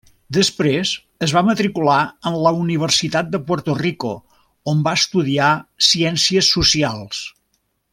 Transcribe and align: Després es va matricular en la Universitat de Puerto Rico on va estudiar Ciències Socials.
Després 0.35 0.93
es 1.27 1.33
va 1.37 1.43
matricular 1.49 1.99
en 2.31 2.39
la 2.47 2.55
Universitat 2.63 3.31
de 3.37 3.43
Puerto 3.51 3.77
Rico 3.83 4.17
on 4.75 4.85
va 4.89 4.97
estudiar 5.03 5.55
Ciències 5.93 6.55
Socials. 6.59 7.25